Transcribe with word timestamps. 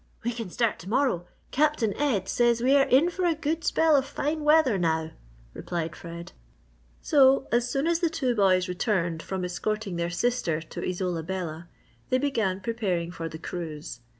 "We 0.23 0.31
can 0.31 0.49
start 0.49 0.79
to 0.79 0.89
morrow; 0.89 1.27
Captain 1.51 1.93
Ed 1.95 2.27
says 2.27 2.59
we 2.59 2.75
are 2.75 2.87
in 2.87 3.11
for 3.11 3.23
a 3.27 3.35
good 3.35 3.63
spell 3.63 3.95
of 3.95 4.03
fine 4.03 4.43
weather 4.43 4.79
now," 4.79 5.11
replied 5.53 5.95
Fred. 5.95 6.31
So 7.03 7.47
as 7.51 7.69
soon 7.69 7.85
as 7.85 7.99
the 7.99 8.09
two 8.09 8.33
boys 8.33 8.67
returned 8.67 9.21
from 9.21 9.45
escorting 9.45 9.97
their 9.97 10.09
sister 10.09 10.59
to 10.59 10.83
Isola 10.83 11.21
Bella, 11.21 11.69
they 12.09 12.17
began 12.17 12.61
preparing 12.61 13.11
for 13.11 13.29
the 13.29 13.37
cruise. 13.37 13.99